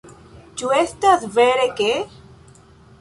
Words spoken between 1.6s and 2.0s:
ke...?